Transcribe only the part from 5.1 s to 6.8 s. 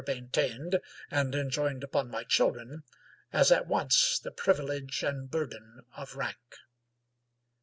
burden of rank.